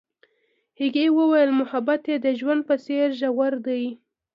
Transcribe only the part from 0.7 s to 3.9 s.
هغې وویل محبت یې د ژوند په څېر ژور دی.